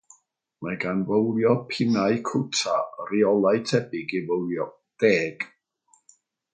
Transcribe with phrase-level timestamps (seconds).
[0.67, 2.75] Mae gan fowlio pinnau cwta
[3.11, 4.71] reolau tebyg i fowlio
[5.05, 5.51] deg.